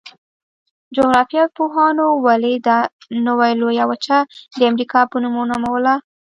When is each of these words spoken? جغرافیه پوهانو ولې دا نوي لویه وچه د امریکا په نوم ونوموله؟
جغرافیه 0.95 1.43
پوهانو 1.57 2.07
ولې 2.25 2.53
دا 2.67 2.77
نوي 3.27 3.51
لویه 3.61 3.85
وچه 3.91 4.17
د 4.57 4.59
امریکا 4.69 4.99
په 5.11 5.17
نوم 5.23 5.33
ونوموله؟ 5.37 5.93